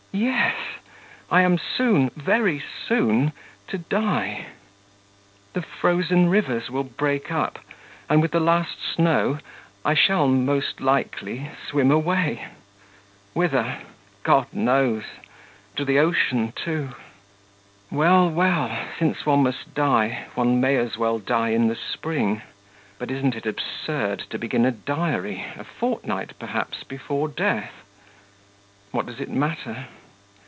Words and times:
Yes, 0.13 0.57
I 1.31 1.39
am 1.41 1.57
soon, 1.57 2.09
very 2.17 2.61
soon, 2.85 3.31
to 3.69 3.77
die. 3.77 4.47
The 5.53 5.61
frozen 5.61 6.27
rivers 6.27 6.69
will 6.69 6.83
break 6.83 7.31
up, 7.31 7.59
and 8.09 8.21
with 8.21 8.31
the 8.31 8.41
last 8.41 8.77
snow 8.93 9.39
I 9.85 9.93
shall, 9.93 10.27
most 10.27 10.81
likely, 10.81 11.49
swim 11.69 11.91
away... 11.91 12.45
whither? 13.31 13.77
God 14.23 14.47
knows! 14.51 15.03
To 15.77 15.85
the 15.85 15.97
ocean 15.99 16.51
too. 16.57 16.89
Well, 17.89 18.29
well, 18.29 18.69
since 18.99 19.25
one 19.25 19.43
must 19.43 19.73
die, 19.73 20.25
one 20.35 20.59
may 20.59 20.75
as 20.75 20.97
well 20.97 21.19
die 21.19 21.49
in 21.51 21.69
the 21.69 21.77
spring. 21.77 22.41
But 22.99 23.11
isn't 23.11 23.35
it 23.35 23.45
absurd 23.45 24.23
to 24.31 24.37
begin 24.37 24.65
a 24.65 24.71
diary 24.71 25.45
a 25.55 25.63
fortnight, 25.63 26.37
perhaps, 26.37 26.83
before 26.83 27.29
death? 27.29 27.71
What 28.91 29.05
does 29.05 29.21
it 29.21 29.29
matter? 29.29 29.87